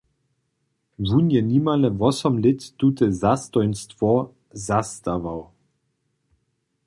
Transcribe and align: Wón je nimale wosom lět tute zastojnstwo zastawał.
Wón 1.07 1.27
je 1.33 1.41
nimale 1.51 1.89
wosom 1.99 2.35
lět 2.43 2.61
tute 2.79 3.05
zastojnstwo 3.23 4.09
zastawał. 4.67 5.41